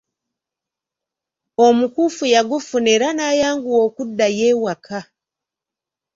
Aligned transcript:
Omukuufu 1.65 2.23
yagufuna 2.33 2.89
era 2.95 3.07
n'ayanguwa 3.13 3.79
okuddayo 3.87 4.43
ewaka. 4.51 4.99